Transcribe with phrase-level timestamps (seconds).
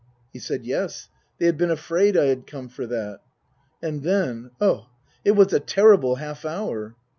[0.33, 1.09] He said, Yes.
[1.37, 3.19] They had been afraid I had come for that.
[3.83, 4.87] And then oh,
[5.23, 6.95] it was a terrible half hour